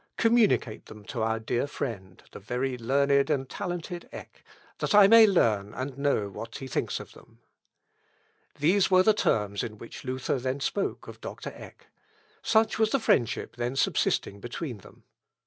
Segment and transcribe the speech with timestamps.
[0.17, 4.43] Communicate them to our dear friend, the very learned and talented Eck,
[4.79, 7.37] that I may learn and know what he thinks of them."
[8.57, 11.89] These were the terms in which Luther then spoke of Doctor Eck;
[12.41, 15.03] such was the friendship then subsisting between them.